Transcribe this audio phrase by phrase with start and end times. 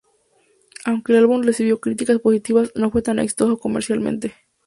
[0.83, 4.33] Aunque el álbum recibió críticas positivas, no fue tan exitoso comercialmente.